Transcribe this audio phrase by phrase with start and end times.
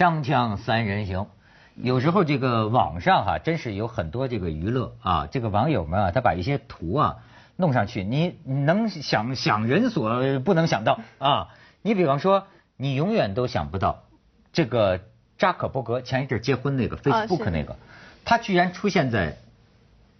[0.00, 1.26] 锵锵三人行，
[1.74, 7.18] 有时候这个网上哈、真是有很多这个娱乐啊，这个网友们啊，他把一些图啊
[7.56, 11.48] 弄上去，你你能想想人所不能想到啊。
[11.82, 12.46] 你比方说，
[12.78, 14.04] 你永远都想不到，
[14.54, 15.00] 这个
[15.36, 17.76] 扎克伯格前一阵结婚那个啊 Facebook 那个，
[18.24, 19.36] 他居然出现在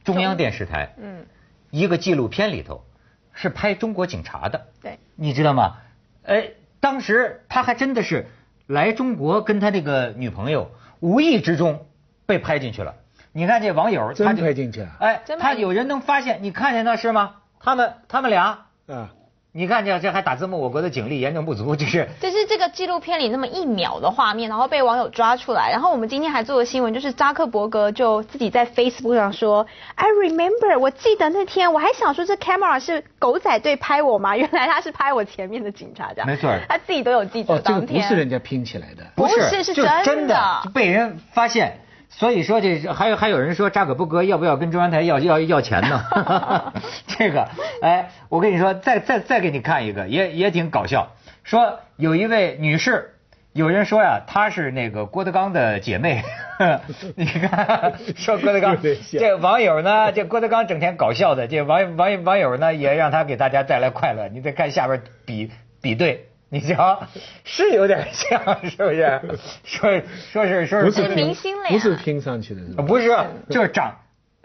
[0.04, 1.24] 中央电视台嗯，
[1.70, 2.84] 一个纪录片里头，
[3.32, 4.66] 是拍中国警察的。
[4.82, 5.78] 对，你知道吗？
[6.22, 6.50] 哎，
[6.80, 8.26] 当时他还真的是
[8.70, 10.70] 来中国跟他这个女朋友
[11.00, 11.86] 无意之中
[12.24, 12.94] 被拍进去了。
[13.32, 14.96] 你看这网友，他真就拍进去了
[15.40, 17.34] 他有人能发现，你看见那是吗？
[17.58, 19.10] 他们他们俩，啊，
[19.52, 25.72] 你看这这还打字幕，我国的警力严重不足，这是就是这个纪录片里那么一秒的画面，然后被网友抓出来。
[25.72, 34.36] 然后我们今天还做了新闻，就是扎克伯格就自己在 Facebook 上说，I remember，我记得那天我还想说这 camera 是狗仔队拍我吗？
[34.36, 36.28] 原来他是拍我前面的警察这样。
[36.28, 38.02] 没错他自己都有记者哦，这个当天。
[38.02, 41.80] 不是人家拼起来的，不是是是真真的就被人发现。
[42.12, 46.04] 所以说这还有还有人说扎克伯格要不要跟中央台要要要钱呢？
[47.06, 47.48] 这个，
[47.80, 51.12] 哎，我跟你说，再再再给你看一个，也也挺搞笑。
[51.44, 53.14] 说有一位女士，
[53.52, 56.22] 有人说呀，她是那个郭德纲的姐妹。
[57.14, 58.76] 你看，说郭德纲
[59.12, 64.28] 这网友呢，这郭德纲整天搞笑的，这网网网友呢也让他给大家带来快乐。
[64.28, 66.29] 你再看下边比比对。
[66.50, 67.00] 你瞧，
[67.44, 69.20] 是有点像，是不是？
[69.64, 72.82] 说说是说是不是是明星了呀不是拼上去的，是吧？
[72.82, 73.08] 不是，
[73.48, 73.94] 就是长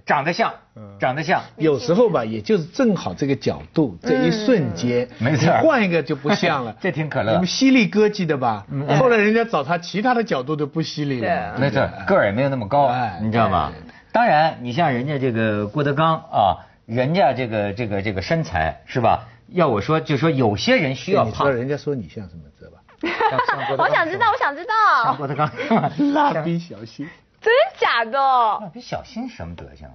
[0.05, 1.41] 长得像，嗯长得像。
[1.57, 5.51] 有时候吧，也就是正好这个角度，这一瞬间，没错。
[5.63, 8.87] 换一个就不像了 这挺可乐你们犀利哥记得吧嗯？
[8.99, 13.73] 后来人家找他其他的角度都不犀利了，没错，个儿也没有那么高哎，你知道吗？
[14.11, 19.27] 当然，你像人家这个郭德纲啊，人家这个这个这个身材是吧？
[19.49, 22.77] 要我说，就说有些人需要胖你知道，人家说你像什么知道吧？
[23.77, 25.51] 我想知道，我想知像道，郭德纲？
[26.13, 27.07] 蜡笔小新，
[27.45, 28.17] 真假的？
[28.17, 29.93] 蜡笔小新什么德行啊？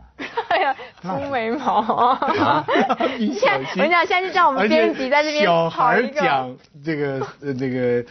[0.50, 2.16] 哎呀，粗眉毛
[3.18, 3.70] 现在。
[3.74, 8.04] 我跟你讲，现在就叫我们编辑在这边小孩讲这个呃这个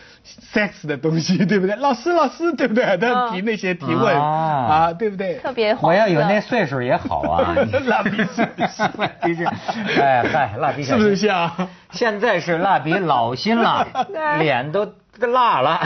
[0.54, 1.76] sex 的东西，对不对？
[1.78, 2.98] 老师老师，对不对？
[2.98, 4.28] 他提那些提问啊
[4.90, 5.36] 啊，对不对？
[5.36, 7.56] 特别黄我要有那岁数也好啊。
[7.86, 8.44] 蜡笔小
[9.34, 11.70] 新哎嗨，蜡笔小新 是不是像？
[11.92, 14.86] 现在是蜡笔老新了对，脸都
[15.20, 15.80] 辣了。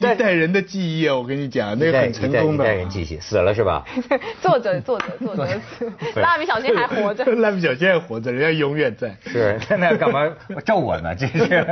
[0.00, 2.64] 一代人的记忆啊，我跟你讲，那个很成功的。
[2.64, 3.84] 一代人记忆，死了是吧？
[4.40, 5.46] 作者作者作者，
[6.16, 7.22] 蜡笔小新还活着。
[7.36, 9.14] 蜡笔小新还活着，人家永远在。
[9.26, 10.26] 是， 那干嘛
[10.64, 11.14] 咒我呢？
[11.14, 11.66] 这是。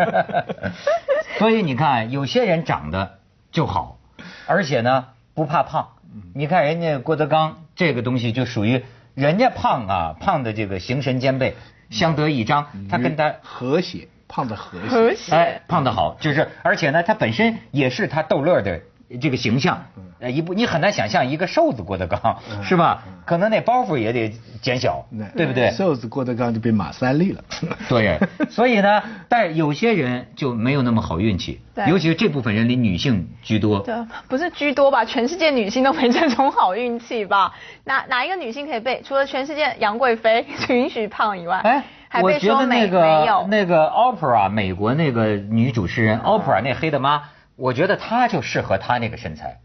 [1.38, 3.18] 所以你看，有些人长得
[3.50, 3.98] 就好，
[4.46, 5.88] 而且呢不怕胖。
[6.34, 8.82] 你看人家郭德纲这个东西就属于
[9.14, 11.56] 人家胖啊，胖的这个形神兼备，
[11.88, 12.66] 相得益彰。
[12.90, 14.88] 他跟他和谐，胖的和谐。
[14.88, 15.34] 和谐。
[15.34, 18.80] 哎，胖的好，就是而且呢，他本身也是他逗乐的
[19.20, 19.86] 这个形象。
[20.20, 23.04] 呃，一部你很难想象一个瘦子郭德纲是吧？
[23.24, 25.06] 可能那包袱也得减小，
[25.36, 25.70] 对不对？
[25.70, 27.44] 瘦子郭德纲就变马三立了。
[27.88, 28.18] 对，
[28.50, 33.78] 所以呢，但有些人就没有那么好运气，对尤其是这部分人里女性居多。
[33.78, 33.94] 对，
[34.28, 35.04] 不是居多吧？
[35.04, 37.54] 全世界女性都没这种好运气吧？
[37.84, 43.46] 哪哪一个女性可以被除了全世界杨贵妃 允许胖以外，哎，还我觉得那个有？
[43.48, 47.24] 那个 Oprah 美国那个女主持人 Oprah 那黑的妈，
[47.56, 49.58] 我觉得她就适合她那个身材。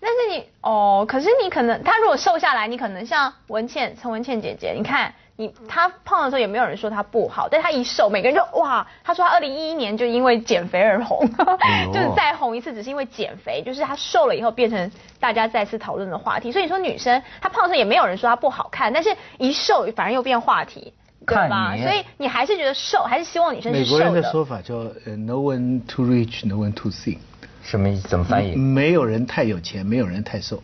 [0.00, 11.24] 但是你哦，可是你可能她如果瘦下来，你可能像文倩陈文倩姐姐，你看你她胖的时候也没有人说她不好，但她一瘦，每个人就哇，她说她二零一一年就因为减肥而红，
[11.94, 14.90] 就是再红一次只是因为减肥，就是她瘦了以后变成
[15.20, 16.50] 大家再次讨论的话题。
[16.50, 20.92] 所以你说女生她胖的时候也没有人说她不好看，但是一瘦反而又变话题。
[21.26, 21.76] 对看吧？
[21.76, 27.18] 所以你还是觉得瘦，还是希望女生是瘦美国人的说法叫呃 “no one too rich, no one too thin”，
[27.62, 28.08] 什么意思？
[28.08, 28.54] 怎么翻译？
[28.56, 30.62] 没有人太有钱，没有人太瘦。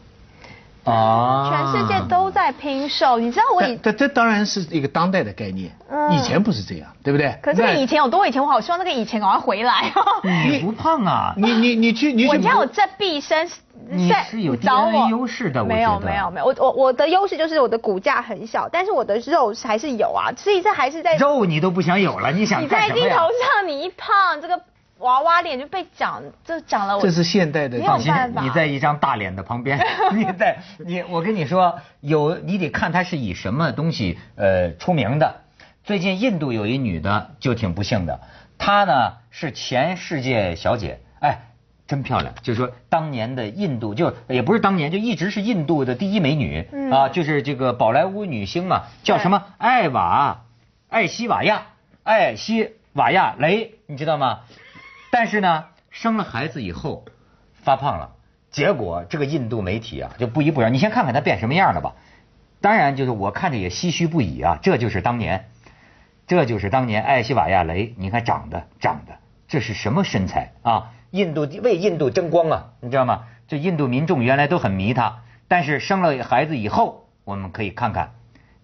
[0.88, 7.36] 啊，全世界都在拼瘦，你知道我以这这当然是一个当代的概念，嗯以前不是这样，对不对？
[7.42, 10.02] 可是那以前有多以前，我好希望那个以前赶快回来哦。
[10.48, 11.34] 你不胖啊？
[11.38, 13.48] 你你你去你去我家有这毕生，
[13.90, 23.24] 你是有找 DNA 我优势的没有没有没有，我我我的优势就是我的骨架很小，但是我的肉还是有啊，所以这还是在肉你都不想有了，你想你干什么呀在镜头？
[23.26, 24.60] 上你一胖，这个
[24.98, 28.12] 娃娃脸就被长，就长了我这是现代的没有放心，
[28.42, 29.78] 你在一张大脸的旁边，
[30.14, 35.42] 你在你我跟你说，有你得看他是以什么东西呃出名的。
[35.84, 38.20] 最近印度有一女的就挺不幸的，
[38.58, 41.38] 她呢是前世界小姐，哎，
[41.86, 42.34] 真漂亮。
[42.42, 46.90] 就是说当年的印度就也不是当年，就一直是印度的第一美女、嗯。
[46.90, 49.44] 啊，就是这个宝莱坞女星嘛，叫什么？
[49.56, 50.44] 艾瓦
[50.88, 51.62] 艾希瓦亚。
[52.02, 54.40] 艾希瓦亚雷，你知道吗？
[55.10, 57.04] 但是呢，生了孩子以后
[57.54, 58.12] 发胖了，
[58.50, 61.94] 结果这个印度媒体啊就不依不饶，你先看看他变什么样了吧。
[62.60, 65.48] 当然，就是我看着也唏嘘不已啊，这就是当年，
[66.26, 70.92] 这就是当年艾希瓦亚雷，你看长得长得，这是什么身材啊？
[71.10, 73.24] 印度为印度争光啊，你知道吗？
[73.46, 78.12] 这印度民众原来都很迷他，但是生了孩子以后，我们可以看看，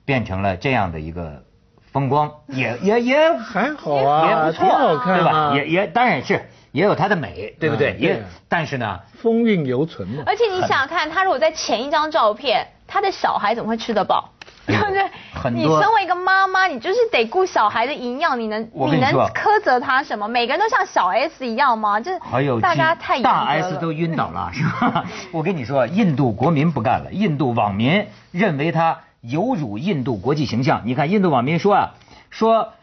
[0.04, 1.46] 变成了这样的一个
[1.94, 5.52] 风光，也也也 还好啊，也不错，好看啊对吧？
[5.54, 7.96] 也也当然是也有它的美，对不对？
[8.00, 10.24] 也但是呢，风韵犹存嘛。
[10.26, 14.28] 而且你想想看，他如果在前一张照片，他的小孩怎么会吃得饱？
[14.66, 15.00] 对不对？
[15.02, 15.10] 哎
[15.44, 20.26] 很多你身为一个妈妈，你就是得顾小孩的营养，你能你能苛责他什么？
[20.26, 22.00] 每个人都像小 S 一样吗？
[22.00, 22.18] 就是
[22.60, 25.04] 大家太严大 S 都晕倒了，是吧？
[25.32, 30.82] 我跟你说，印度国民不干了，印度网民认为他有辱印度国际形象。
[30.84, 31.94] 你看，印度网民说啊，
[32.28, 32.74] 说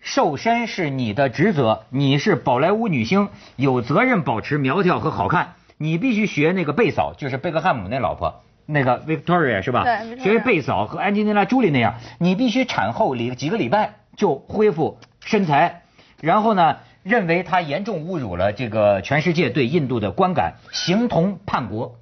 [0.00, 5.54] 瘦身是你的职责，你是宝莱坞女星，有责任保持苗条和好看。
[5.78, 8.42] 你必须学那个贝嫂，就是贝克汉姆那老婆。
[8.66, 9.84] 那个 Victoria 是吧？
[9.84, 15.82] 对学贝嫂和安吉丽娜·朱莉那样，你必须产后里几个礼拜就恢复身材，
[16.20, 21.94] 然后呢，认为她严重侮辱了这个全世界对印度的观感，形同叛国。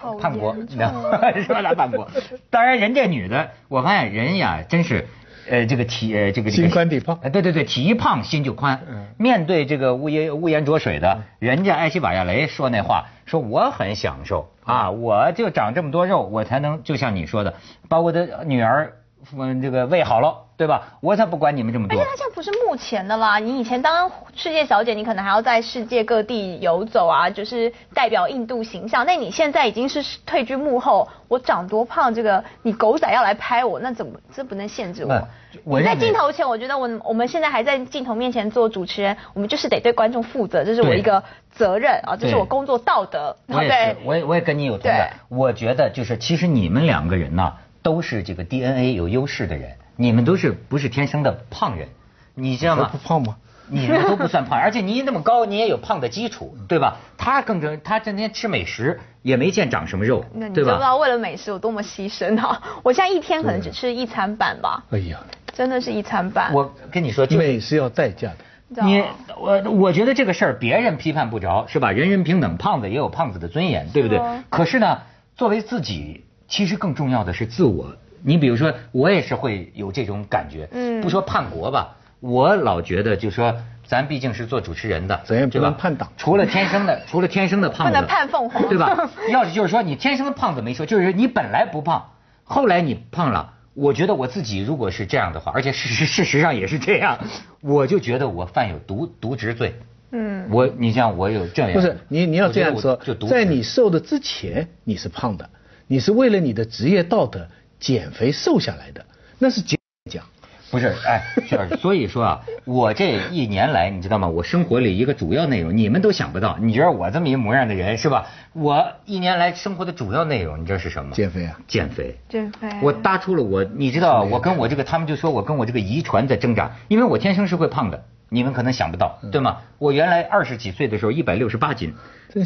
[0.00, 1.10] 好叛国，你知道吗？
[1.42, 1.60] 是吧？
[1.60, 2.08] 来叛国。
[2.50, 5.06] 当然，人这女的，我发现人呀，真是，
[5.50, 8.80] 呃，这个体，呃，这个这个心宽体胖呃对对对，体一胖心就宽。
[8.88, 17.54] 嗯面对这个乌烟乌烟浊水的，人家艾希瓦亚雷说那话，说我很享受啊，我就长这么多肉，我才能就像你说的，
[17.88, 18.92] 把我的女儿，
[19.36, 20.98] 嗯，这个喂好了，对吧？
[21.00, 22.10] 我才不管你们这么多而且。
[22.10, 29.04] 他现在不是目前的啦，你以前当世界小姐，你可能还要在世界各地游走啊，就是代表印度形象。
[29.04, 35.08] 那你现在已经是退居幕后，我长多胖，这个你狗仔要来拍我，那怎么这不能限制我？
[35.08, 35.24] 那
[35.64, 45.10] 我你在镜头前，我觉得我我们现在还在镜头面前做主持人，我们就是得对观众负责，这是我一个责任啊，这是我工作道德，我也是，我也我也跟你有同感。
[45.28, 47.54] 我觉得就是，其实你们两个人呢，
[47.88, 51.88] 都是这个 DNA 有优势的人，你们都是不是天生的胖人，
[52.34, 53.08] 你知道吗我不？
[53.08, 53.36] 胖吗？
[53.70, 56.98] 你们都不算胖， 而且你那么高，你也有胖的基础，对吧？
[57.16, 60.72] 他更正，他整天吃美食，也没见长什么肉那，你对吧？
[60.72, 62.60] 就不知道为了美食有多么牺牲啊！
[62.84, 65.18] 我现在一天可能只吃一餐半吧，哎呀，
[65.54, 66.52] 真的是一餐半。
[66.52, 68.82] 我跟你说，就美是要代价的。
[68.84, 69.02] 你
[69.38, 71.90] 我我觉得这个事儿别人批判不着，是吧？
[71.90, 74.20] 人人平等，胖子也有胖子的尊严，对不对？
[74.50, 74.98] 可是呢，
[75.36, 77.94] 作为自己，其实更重要的是自我。
[78.22, 83.54] 你比如说，我也是会有这种感觉，嗯不说叛国吧，我老觉得就说。
[83.88, 89.08] 咱毕竟是做主持人的，咱也不能叛党除了天生的， 除了天生的胖子，不能叛凤凰对吧？
[89.32, 92.10] 要是就是说你天生的胖子没说，就是你本来不胖，
[92.44, 93.54] 后来你胖了。
[93.72, 97.18] 我觉得我自己如果是这样的话，而且事实事实上也是这样，
[97.62, 99.74] 我就觉得我犯有渎渎职罪。
[100.12, 105.48] 嗯，我你像我有这样，不是你你要这样说就，渎职在你瘦的之前你是胖的，
[105.88, 107.48] 你是为了你的职业道德
[107.80, 109.04] 减肥瘦下来的，
[109.38, 109.78] 那是讲
[110.10, 110.24] 讲。
[110.70, 114.28] 不是哎，徐老师，所以说啊，我这一年来你知道吗？
[114.28, 118.26] 我生活里一个主要内容你们都想不到，你觉得我这么一模样的人是吧？
[118.52, 121.14] 我一年来生活的主要内容你知道是什么？
[121.16, 122.14] 减肥啊减肥。
[122.28, 122.68] 减肥。
[122.82, 129.62] 我搭出了我，你知道，我跟我这个，他们就说我跟我这个遗传在挣扎，因为我天生是会胖的，你们可能想不到，对吗？
[129.78, 131.94] 我原来二十几岁的时候一百六十八斤，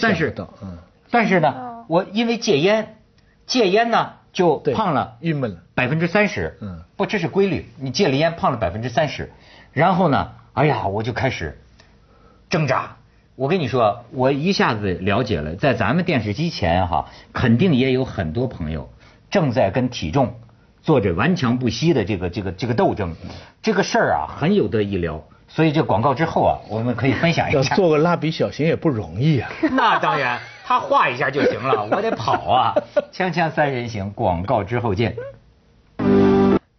[0.00, 0.32] 但是
[0.62, 0.78] 嗯
[1.10, 2.98] 但是呢，我因为戒烟，
[3.46, 5.58] 戒烟呢就胖了郁闷了。
[5.74, 9.32] 百分之三十，嗯不，这是规律，你戒了烟胖了百分之三十，
[9.72, 11.58] 然后呢，哎呀，我就开始
[12.50, 12.96] 挣扎。
[13.34, 18.92] 我跟你说，我一下子了解了，在咱们电视机前哈，肯定也有很多朋友
[19.30, 20.34] 正在跟体重
[20.82, 23.14] 做着顽强不息的这个这个这个斗争。
[23.62, 25.24] 这个事儿啊，很有得一聊。
[25.48, 27.58] 所以这广告之后啊，我们可以分享一下。
[27.58, 29.50] 要做个蜡笔小新也不容易啊。
[29.72, 32.74] 那当然，他画一下就行了， 我得跑啊！
[33.12, 35.16] 锵锵三人行，广告之后见。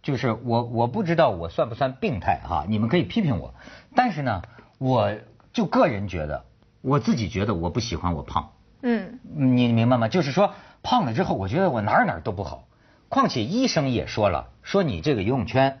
[0.02, 3.54] 就是我，我不知道我算不算病态哈、你们可以批评我，
[3.94, 4.42] 但是呢，
[4.78, 5.14] 我
[5.52, 6.44] 就个人觉得，
[6.82, 8.50] 我自己觉得我不喜欢我胖，
[8.82, 10.08] 嗯，你明白吗？
[10.08, 12.66] 就是说胖了之后，我觉得我哪儿哪儿都不好。
[13.08, 15.80] 况且医生也说了，说你这个游泳圈，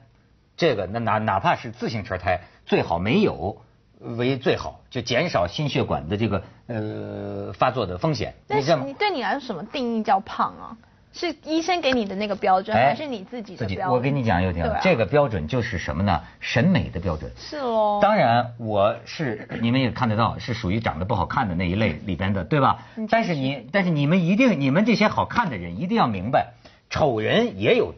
[0.56, 3.60] 这个那哪哪怕是自行车胎，最好没有
[4.16, 8.34] 为最好，就减少心血管的这个呃发作的风险。
[8.46, 8.92] 但是你？
[8.94, 10.76] 对你来说什么定义叫胖啊？
[11.16, 13.90] 是医生给你的那个标准，还是你自己的标准？
[13.90, 16.20] 我跟你讲，又听对啊，这个标准就是什么呢？
[16.40, 17.30] 审美的标准。
[17.36, 18.00] 是哦。
[18.02, 23.06] 当然，我是你们也看得到，是属于长得不好看的那一类里边的，对吧嗯？
[23.08, 26.54] 但是你，但是你们一定，你们这些好看的人一定要明白，
[26.90, 27.94] 丑人也有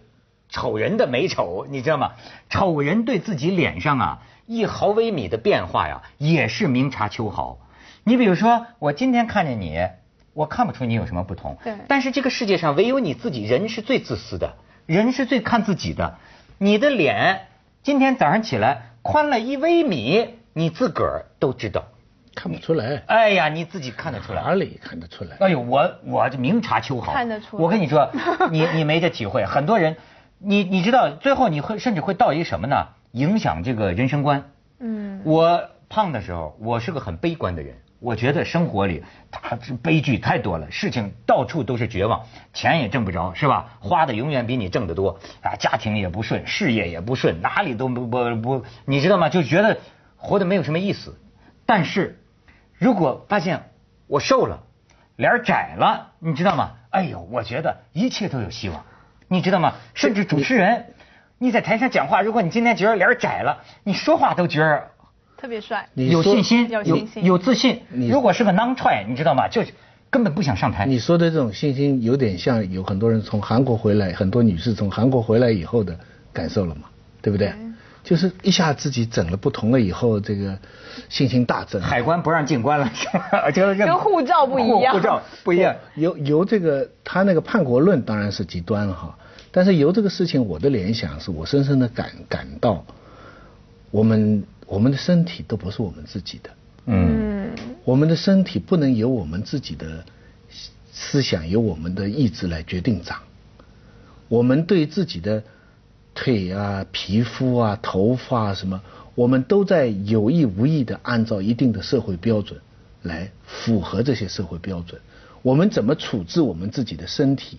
[0.51, 2.13] 丑人的美丑，你知道吗？
[2.51, 7.59] 丑人对自己脸上啊一毫微米的变化呀，也是明察秋毫。
[8.05, 9.89] 你比如说，我今天看见你，
[10.33, 11.59] 我看不出你有什么不同。
[11.65, 14.55] 对但是这个世界上唯有你自己，人是最自私的，
[14.87, 16.19] 人是最看自己的。
[16.59, 17.49] 你的脸
[17.83, 21.85] 今天早上起来宽了一微米，你自个儿都知道。
[22.35, 24.43] 看不出来，哎呀，你自己看得出来。
[24.43, 25.37] 哪里看得出来？
[25.41, 28.11] 哎呦，我我这明察秋毫，看得出来我跟你说，
[28.53, 29.97] 你你没这体会，很多人，
[30.39, 32.89] 你你知道，最后你会甚至会到一个什么呢？
[33.17, 34.51] 影响这个人生观。
[34.79, 37.75] 嗯，我胖的时候，我是个很悲观的人。
[37.99, 43.79] 我觉得生活里，它是悲剧太多了，事情到处都是绝望，钱也挣不着，是吧？
[43.81, 49.31] 花的永远比你挣得多啊，家庭也不顺，事业也不顺，哪里都不不不，你知道吗？
[49.31, 49.79] 就觉得
[50.17, 51.19] 活得没有什么意思。
[51.65, 52.21] 但是，
[52.75, 53.71] 如果发现
[54.07, 54.65] 我瘦了，
[55.17, 56.73] 脸窄了，你知道吗？
[56.91, 58.85] 哎呦，我觉得一切都有希望，
[59.27, 59.73] 你知道吗？
[59.95, 60.93] 甚至主持人，
[61.39, 64.83] 你在台上讲话，如果你今天觉得脸儿窄了，你说话都觉得
[65.37, 65.89] 特别帅。
[65.93, 67.83] 你有信心，有有信心有自信。
[67.91, 69.47] 你如果是个囊踹，你知道吗？
[69.49, 69.63] 就
[70.09, 70.87] 根本不想上台。
[70.87, 75.99] 你说的这种信心，有点像有很多人从韩国回来，很多女士从韩国回来以后的
[76.33, 76.83] 感受了嘛，
[77.21, 77.53] 对不对？
[78.03, 80.57] 就是一下自己整了不同了以后，这个
[81.09, 81.83] 信心大增。
[81.83, 83.51] 海关不让进关了，是吧？
[83.51, 85.75] 就认跟护照不一样护护照不一样。
[85.97, 89.19] 由由这个他那个叛国论当然是极端了哈，
[89.57, 92.85] 但是由这个事情我的联想是我深深的感感到，
[93.91, 96.51] 我们我们的身体都不是我们自己的，
[96.85, 100.05] 嗯，嗯，我们的身体不能由我们自己的
[100.93, 103.23] 思想、由我们的意志来决定长。
[104.29, 105.43] 我们对自己的
[106.15, 108.83] 腿啊、皮肤啊、头发啊什么，
[109.15, 112.61] 我们都在有意无意的按照一定的社会标准
[113.01, 115.01] 来符合这些社会标准。
[115.41, 117.57] 我们怎么处置我们自己的身体，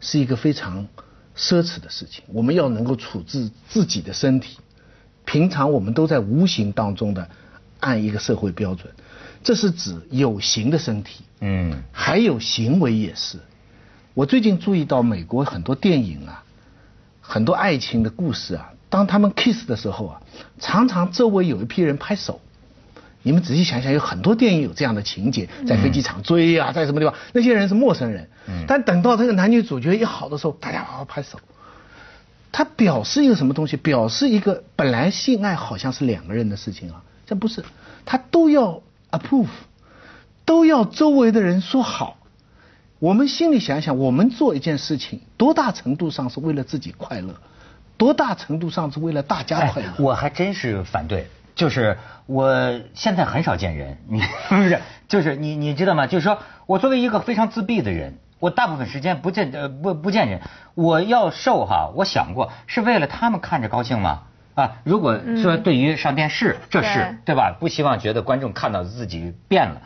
[0.00, 0.86] 是一个非常
[1.36, 2.24] 奢侈的事情。
[2.28, 4.58] 我们要能够处置自己的身体，
[5.24, 7.28] 平常我们都在无形当中的
[7.80, 8.92] 按一个社会标准，
[9.42, 13.38] 这是指有形的身体，嗯，还有行为也是。
[14.14, 16.42] 我最近注意到美国很多电影啊，
[17.20, 20.22] 很多爱情的故事啊，当他们 kiss 的时候啊，
[20.58, 22.40] 常常周围有一批人拍手。
[23.26, 28.28] 你们仔细想想，有很多电影有这样的情节，在飞机场追呀、在什么地方，那些人是陌生人，
[28.68, 31.40] 但等到这个男女主角一好的时候，大家好好拍手。
[32.52, 33.76] 他表示一个什么东西？
[33.78, 37.64] 表示一个本来性爱好像是两个人的事情啊，这不是，
[38.04, 38.80] 他都要
[39.10, 39.48] approve，
[40.44, 42.18] 都要周围的人说好。
[43.00, 47.34] 我们心里想想，我们做一件事情，多大程度上是为了自己快乐，
[47.96, 49.88] 多大程度上是为了大家快乐？
[49.88, 51.26] 哎我还真是反对。
[51.56, 56.06] 就是我现在很少见人，你 不是，就是你你知道吗？
[56.06, 60.40] 就是说我作为一个非常自闭的人，我大部分时间不见呃不不见人。
[60.74, 64.22] 我要瘦哈，我想过是为了他们看着高兴吗？
[64.54, 67.56] 啊，如果说对于上电视，这是对吧？
[67.58, 69.80] 不希望觉得观众看到自己变了。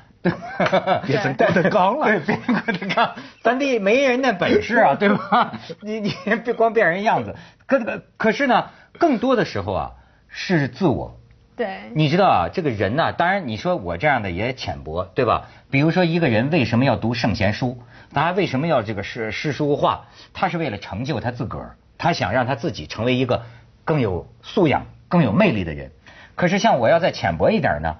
[1.07, 5.53] 变成郭德纲了，对，变成郭德纲，咱得没人那本事啊，对吧？
[5.81, 6.13] 你你
[6.45, 7.37] 别光变人样子，
[7.67, 8.67] 可可是呢，
[8.99, 9.93] 更多的时候啊
[10.29, 11.20] 是自我。
[11.61, 15.51] 对，你知道啊，这个人呢、当然你说我这样的也浅薄，对吧？
[15.71, 17.83] 比如说一个人为什么要读圣贤书，
[18.15, 20.07] 他为什么要这个诗诗书画？
[20.33, 23.43] 他是为了成就他自个儿，他想让他自己成为一个
[23.85, 25.91] 更有素养、更有魅力的人。
[26.35, 27.99] 可是像我要再浅薄一点呢，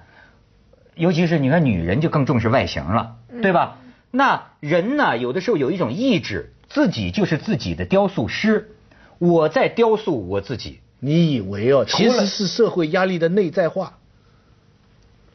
[0.95, 3.77] 尤其是你看女人就更重视外形了，对吧？
[4.09, 8.71] 那人呢，有的时候有一种意志，自己就是自己的雕塑师，
[9.19, 10.79] 我在雕塑我自己。
[11.01, 13.97] 你以为哦，其实是社会压力的内在化。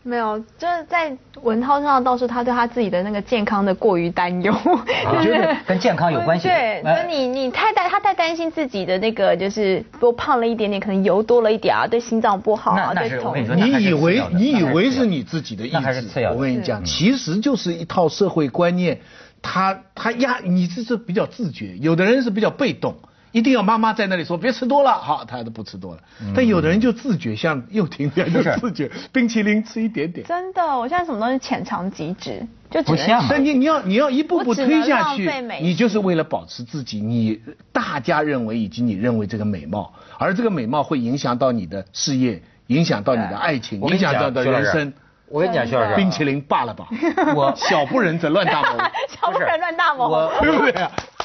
[0.04, 6.46] 没有，就是在文涛身上倒是他对他自己的那个健康的过于担忧，我觉得跟健康有关系。
[6.46, 19.00] 对，哎就你你太担他太担心自己的那个就是多胖了一点点，可能油多了一点啊，对心脏不好啊，那那对头是我跟你说你以为你以为是你自己的意志我跟你讲，嗯其实就是一套社会观念，
[19.42, 22.94] 他他压你这是比较自觉，有的人是比较被动。
[23.36, 26.00] 一定要妈妈在那里说别吃多了，好，他都不吃多了。
[26.34, 30.26] 但有的人就自觉，像又婷这样就自觉，冰淇淋吃一点点。
[30.26, 32.40] 真的，我现在什么东西浅尝即止，
[32.70, 33.26] 就只能不像啊。
[33.28, 37.38] 但你你要你要一步步推下去你就是为了保持自己你
[37.72, 44.94] 大家认为以及你认为这个美貌，而这个美貌会影响到你的事业，影响到你的爱情，影响到你的人生。
[45.28, 46.86] 我跟你讲，徐老师，冰淇淋罢了吧，
[47.36, 48.78] 我小不忍则乱大谋，
[49.10, 50.08] 小不忍乱大谋。
[50.08, 50.72] 我 对不对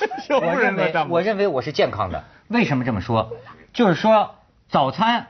[0.42, 0.94] 我认为。
[1.10, 2.24] 我认为我是健康的。
[2.48, 3.38] 为什么这么说？
[3.74, 4.36] 就是说
[4.70, 5.28] 早餐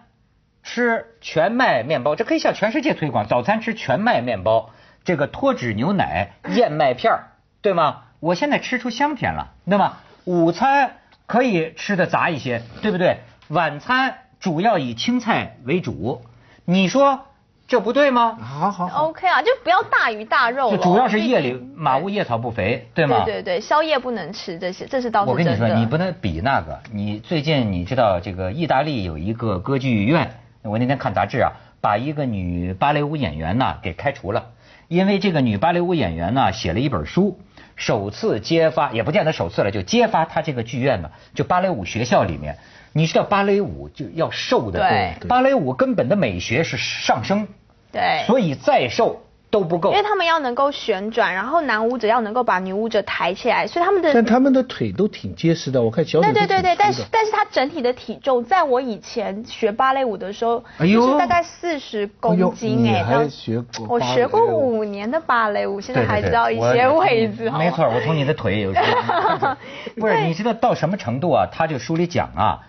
[0.64, 3.28] 吃全麦面包，这可以向全世界推广。
[3.28, 4.72] 早餐吃全麦面包，
[5.04, 7.28] 这个脱脂牛奶、燕麦片儿
[7.62, 8.04] 对吗？
[8.20, 9.98] 我现在吃出香甜了，对吗？
[10.26, 13.18] 午餐可以吃的杂一些，对不对？
[13.48, 16.24] 晚餐主要以青菜为主。
[16.66, 17.26] 你说
[17.72, 18.38] 这不对吗？
[18.38, 20.78] 好好好，OK 啊，就不要大鱼大肉了。
[20.78, 23.24] 就主要是夜里马无夜草不肥，对吗？
[23.24, 25.32] 对对对，宵夜不能吃这些，这是倒是真的。
[25.32, 26.78] 我跟你说，你不能比那个。
[26.92, 34.48] 你最近你知道这个意大利有一个歌剧院，我那天看杂志啊，把一个女芭蕾舞演员呐给开除了，
[34.90, 37.40] 因为这个女芭蕾舞演员呢写了一本书，
[37.78, 42.58] 首次揭发，也不见得首次了，就揭发她这个剧院呢，就芭蕾舞学校里面，
[42.92, 47.48] 你知道芭蕾舞就要瘦的对多，芭蕾舞根本的美学是上升，
[47.92, 49.92] 对，所以再瘦都不够。
[49.92, 50.04] 因为。
[50.04, 61.02] 他们要能够旋转，然后男舞者要能够把女舞者抬起来，所以他们的但他们的腿都挺结实的，我看小腿对对对对，但是但是他整体的体重，在我以前学芭蕾舞的时候，哎呦。
[61.02, 67.50] 就是大概四十公斤哎、哎呦你还学过我学过五年的芭蕾舞，现在还知道一些位置。
[67.52, 69.56] 没错，我从你的腿有时候。
[69.98, 71.48] 不是，你知道到什么程度啊？
[71.52, 72.60] 他就书里讲啊，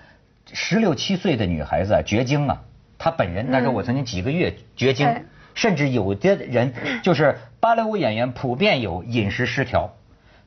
[0.52, 2.61] 十六七岁的女孩子啊绝经啊，
[3.03, 9.91] 她本人那时候我曾经几个月绝经，对甚至有的人 就是芭蕾舞演员普遍有饮食失调。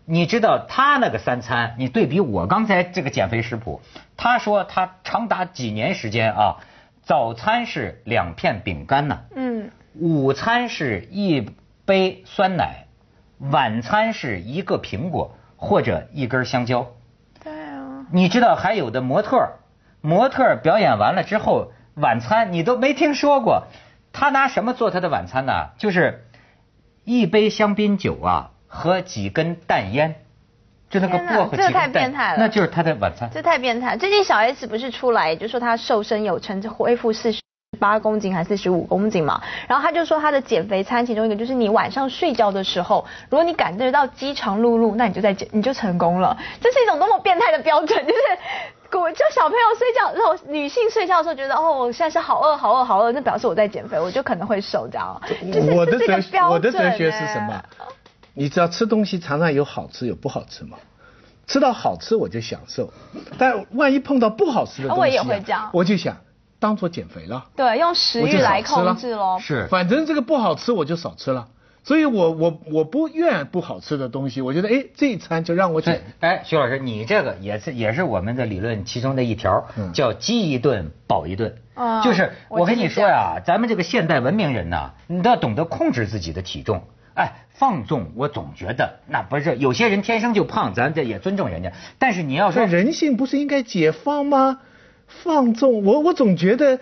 [0.06, 3.82] 你知道他那个三餐，你对比我刚才这个减肥食谱，
[4.16, 6.56] 他说他长达几年时间啊，
[7.04, 9.70] 早餐是两片饼干呢、嗯，
[10.00, 11.50] 午餐是一
[11.86, 12.86] 杯酸奶，
[13.40, 16.88] 晚餐是一个苹果或者一根香蕉。
[17.44, 19.60] 对啊，你知道还有的模特儿，
[20.00, 23.64] 模特儿表演完了之后，晚餐你都没听说过，
[24.14, 25.70] 他拿什么做他的晚餐呢？
[25.78, 26.26] 就是
[27.04, 30.16] 一杯香槟酒啊和几根淡烟，
[30.90, 33.30] 就那个薄荷这个太变态了那就是他的晚餐。
[33.34, 33.98] 这太变态。
[33.98, 37.42] 最近小 S 不是出来就说她瘦身有成，恢复四十。
[37.78, 39.42] 八公斤还是四十五公斤嘛？
[39.68, 46.38] 然后他就说他的减肥餐其中一个就是你晚上睡觉的时候，如果你感觉到饥肠辘辘，那你就在减，你就成功了。
[46.62, 48.20] 这是一种多么变态的标准，就是
[49.00, 55.22] 我就小朋友睡觉，然后女性睡觉的时候觉得哦，我现在是好饿好饿好饿，那表示我在减肥，我就可能会瘦这样。
[55.54, 57.64] 就是我的这个哲标我的哲准学是欸什么？
[58.34, 60.78] 你知道吃东西常常有好吃有不好吃吗？
[61.48, 62.92] 吃到好吃我就享受，
[63.38, 66.18] 但万一碰到不好吃的东西、啊，我也会这样我就想
[66.60, 67.46] 当做减肥了。
[67.56, 69.38] 对，用食欲来控制喽。
[69.40, 71.48] 是反正这个不好吃我就少吃了，
[71.86, 81.56] 所以我我我不愿不好吃的东西，我觉得哎这一餐就让我对减。，哎，徐老师，你这个也是也是我们的理论其中的一条，嗯叫饥一顿饱一顿。
[81.76, 86.82] 嗯就是我我跟你说呀，咱们这个现代文明人呐，你都要懂得控制自己的体重。
[87.14, 91.72] 哎，放纵，我总觉得那不是有些人天生就胖，咱这也尊重人家。
[92.00, 94.60] 但是你要说人性不是应该解放吗？
[95.08, 96.80] 放纵，我我总觉得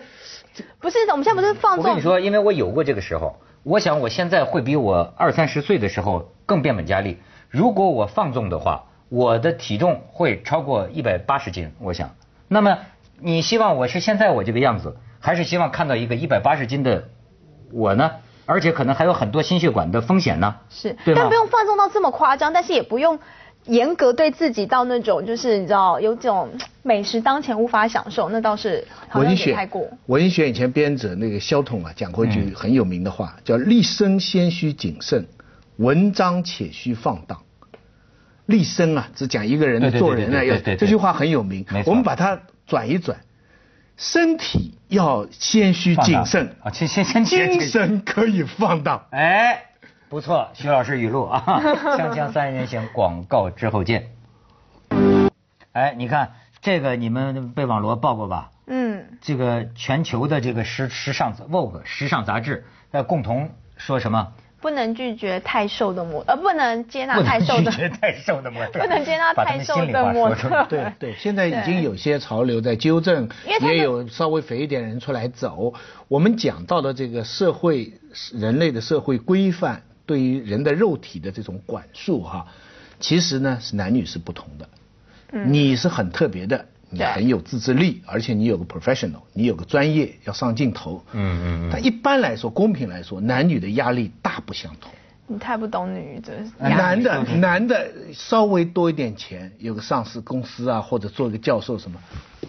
[0.80, 7.18] 不是，我们现在不是放纵我跟你说，因为我有过这个时候，我想我现在会比我二三十岁的时候更变本加厉。
[7.48, 11.72] 如果我放纵的话，我的体重会超过一百八十斤。
[11.78, 12.14] 我想，
[12.46, 12.78] 那么
[13.18, 17.04] 你希望我是现在我这个样子，还是希望看到一个一百八十斤的
[17.72, 18.10] 我呢？
[18.46, 23.18] 而且可能还有很多心血管的风险呢，是，但不用放纵到这么夸张，但是也不用
[23.66, 26.50] 严格对自己到那种就是你知道有种
[26.82, 29.88] 美食当前无法享受，那倒是好像文学太过。
[30.06, 35.26] 文学以前编者那个萧统啊讲过一句很有名的话，叫“立身先须谨慎，
[35.76, 37.40] 文章且须放荡”。
[38.46, 41.82] 立身啊，只讲一个人的做人啊，要这句话很有名没。
[41.82, 43.20] 错我们把它转一转，
[43.96, 49.06] 身体要先须放荡谨慎啊，先先先精神可以放荡。
[49.12, 49.62] 哎，
[50.14, 51.42] 不错， 徐老师语录啊，
[51.98, 54.10] 锵锵三人行，广告之后见。
[55.72, 58.52] 哎，你看这个，你们被网罗报过吧？
[58.68, 64.28] 嗯，这个全球的这个时时尚 Vogue 时尚杂志，呃，共同说什么？
[64.60, 70.66] 不能拒绝太瘦的模，呃，不能接纳太瘦的，拒绝太瘦的模特， 不能接纳把他太瘦们心里话的模特。
[70.68, 73.28] 对对，现在已经有些潮流在纠正
[73.62, 75.74] 也有稍微肥一点人出来走。
[76.06, 77.94] 我们讲到的这个社会
[78.32, 82.46] 人类的社会规范对于人的肉体的这种管束哈，
[83.00, 84.68] 其实呢是男女是不同的。
[85.46, 91.04] 你是很特别的，你很有自制力，而且你有个 professional，你有个专业要上镜头。
[91.12, 94.92] 嗯嗯嗯但一般来说，公平来说，男女的压力大不相同。
[95.26, 101.98] 你太不懂女这哎压力男的 男的稍微多一点钱，有个上市公司啊，或者做个教授什么，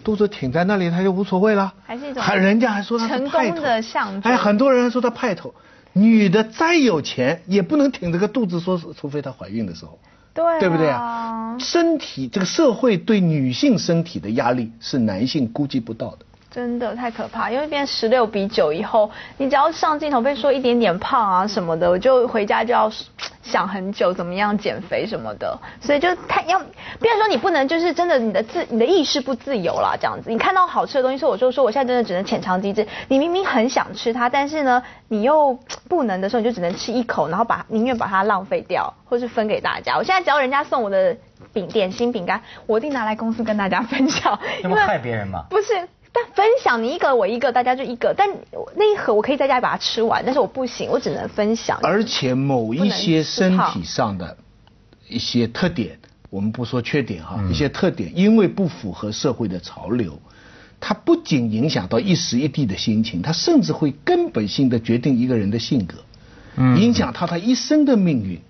[0.04, 1.72] 肚子挺在那里，他就无所谓了。
[1.84, 5.52] 还是一种还人家还说他成派头功的象征哎，很多人还说他派头。
[5.96, 9.98] 女的再有钱，也不能挺着个肚子说，除非她怀孕的时候，
[10.34, 10.60] 对啊。
[10.60, 11.56] 对不对啊？
[11.58, 16.18] 身体这个社会对女性身体的压力是男性估计不到的。
[16.50, 22.90] 真的太可怕，因为变十六比九以后，你只要上镜头被说一点点胖啊什么的，我就回家就要
[23.42, 39.96] 想很久怎么样减肥什么的，所以就太要，比如说你不能就是真的你的自你的意识不自由啦，这样子，你看到好吃的东西，说我就说我现在真的只能浅尝即止，你明明很想吃它，但是呢你又不能的时候，你就只能吃一口，然后把宁愿把它浪费掉，或是分给大家。
[39.96, 41.16] 我现在只要人家送我的
[41.52, 45.44] 饼点心饼干，我一定拿来公司跟大家分享， 那么害别人吗？
[45.50, 45.88] 不是。
[46.12, 48.14] 但分享你一个我一个，大家就一个。
[48.16, 48.26] 但
[48.74, 51.78] 那一盒我可以在家里把它吃完，但是我不行，我只能分享。
[51.82, 54.34] 而且某一些身体上的
[55.08, 55.98] 一些特点，
[56.30, 60.18] 我们不说缺点哈，一些特点，因为不符合社会的潮流，
[60.88, 65.96] 它不仅影响到一时一地的心情，它甚至会根本性的决定一个人的性格，
[66.76, 68.40] 影响他他一生的命运。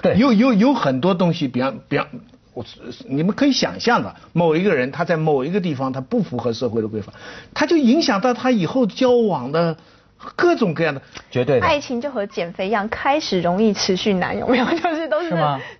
[0.00, 2.06] 对，有有有很多东西，比方比方。
[2.52, 2.64] 我
[3.08, 7.12] 你们可以想象的，某一个人他在某一个地方他不符合社会的规范，
[7.52, 9.76] 他就影响到他以后交往的
[10.36, 11.58] 各种各样的绝对。
[11.58, 14.64] 爱情就和减肥一样，开始容易，持续难，有没有？
[14.78, 15.30] 就是都是。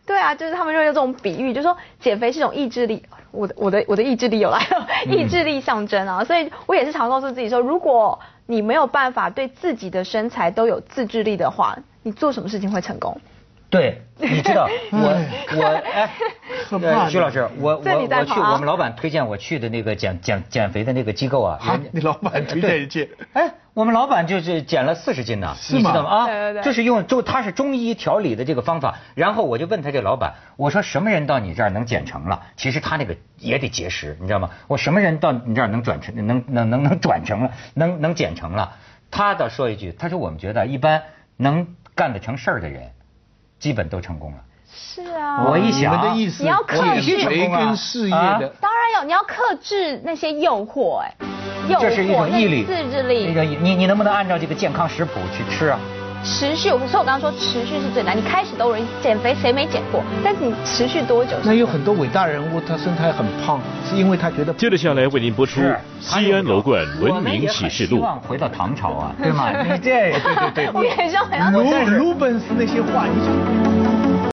[0.04, 3.02] 对啊，就是他们就用这种比喻，就说减肥是一种意志力。
[3.33, 13.16] 我的我的我的意志力有来了， 意志力象征啊，所以我也是常告诉自己说，如果你没有办法对自己的身材都有自制力的话，你做什么事情会成功？
[13.71, 14.99] 对，你知道我
[15.57, 16.11] 我哎。
[17.09, 21.81] 徐老师，我我我去我们老板推荐我去的那个减减减肥的那个机构啊。
[21.93, 23.16] 你老板推荐去？
[23.33, 26.11] 哎，我们老板就是减了四十斤呢，你知道吗？
[26.11, 28.96] 啊，就是用就他是中医调理的这个方法。
[29.14, 32.42] 然后我就问他这老板，我说什么人到你这儿能减成了？
[32.56, 34.50] 其实他那个也得节食，你知道吗？
[34.66, 38.72] 我什么人到你这儿能转成能能能能转成了，能能减成了？
[39.11, 41.02] 他倒说一句，他说我们觉得一般
[41.37, 42.90] 能干得成事儿的人，
[43.59, 44.38] 基本都成功了。
[44.72, 51.14] 是啊，我一想，你要克制跟事业的，当然有，你要克制那些诱惑，哎，
[51.70, 53.26] 诱惑，这是一种毅力，自制力。
[53.26, 55.78] 那个你你能不能按照这个健康食谱去吃啊？
[56.22, 58.14] 持续，我说我刚刚说持续是最难。
[58.14, 60.04] 你开始都容易减肥，谁没减过？
[60.22, 61.33] 但是你持续多久？
[61.42, 64.52] 那有很多伟大人物，他身材很胖，是因为他觉得。
[64.52, 65.62] 接着下来为您播出
[65.98, 67.96] 《西安楼冠文明启示录》。
[68.00, 69.50] 希望回到唐朝啊，对吗？
[69.64, 71.50] 你这，对对对， 我也希望回到。
[71.50, 73.69] 鲁鲁本斯那些话，你就。